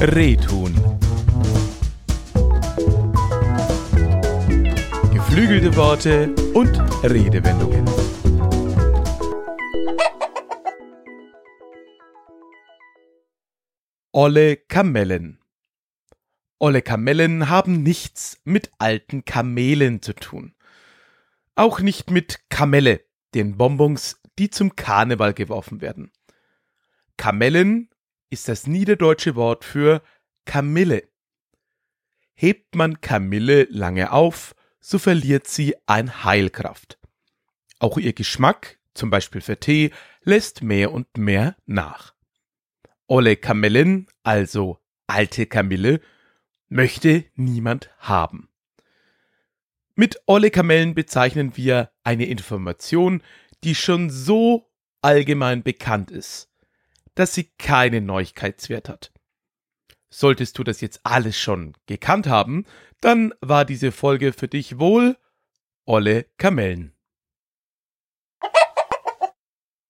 Rehtun. 0.00 0.74
Geflügelte 5.12 5.74
Worte 5.74 6.32
und 6.54 6.78
Redewendungen. 7.02 7.84
Olle 14.12 14.56
Kamellen. 14.56 15.40
Olle 16.60 16.82
Kamellen 16.82 17.48
haben 17.48 17.82
nichts 17.82 18.40
mit 18.44 18.70
alten 18.78 19.24
Kamelen 19.24 20.00
zu 20.00 20.12
tun. 20.14 20.54
Auch 21.56 21.80
nicht 21.80 22.12
mit 22.12 22.48
Kamelle, 22.50 23.00
den 23.34 23.56
Bonbons, 23.56 24.20
die 24.38 24.48
zum 24.48 24.76
Karneval 24.76 25.34
geworfen 25.34 25.80
werden. 25.80 26.12
Kamellen 27.16 27.90
ist 28.30 28.48
das 28.48 28.66
niederdeutsche 28.66 29.34
Wort 29.36 29.64
für 29.64 30.02
Kamille. 30.44 31.08
Hebt 32.34 32.74
man 32.74 33.00
Kamille 33.00 33.66
lange 33.70 34.12
auf, 34.12 34.54
so 34.80 34.98
verliert 34.98 35.46
sie 35.46 35.74
an 35.86 36.24
Heilkraft. 36.24 36.98
Auch 37.78 37.98
ihr 37.98 38.12
Geschmack, 38.12 38.78
zum 38.94 39.10
Beispiel 39.10 39.40
für 39.40 39.58
Tee, 39.58 39.90
lässt 40.22 40.62
mehr 40.62 40.92
und 40.92 41.16
mehr 41.16 41.56
nach. 41.66 42.14
Olle 43.06 43.36
Kamellen, 43.36 44.06
also 44.22 44.78
alte 45.06 45.46
Kamille, 45.46 46.00
möchte 46.68 47.24
niemand 47.34 47.90
haben. 47.98 48.48
Mit 49.94 50.20
Olle 50.26 50.50
Kamellen 50.50 50.94
bezeichnen 50.94 51.56
wir 51.56 51.90
eine 52.04 52.26
Information, 52.26 53.22
die 53.64 53.74
schon 53.74 54.10
so 54.10 54.70
allgemein 55.02 55.62
bekannt 55.62 56.10
ist, 56.10 56.48
dass 57.18 57.34
sie 57.34 57.50
keinen 57.58 58.06
Neuigkeitswert 58.06 58.88
hat. 58.88 59.12
Solltest 60.08 60.56
du 60.56 60.62
das 60.62 60.80
jetzt 60.80 61.00
alles 61.02 61.36
schon 61.36 61.74
gekannt 61.86 62.28
haben, 62.28 62.64
dann 63.00 63.34
war 63.40 63.64
diese 63.64 63.90
Folge 63.90 64.32
für 64.32 64.46
dich 64.46 64.78
wohl 64.78 65.16
Olle 65.84 66.26
Kamellen. 66.36 66.92